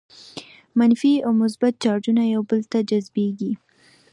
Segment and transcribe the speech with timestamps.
[0.79, 3.51] منفي او مثبت چارجونه یو بل ته جذبیږي.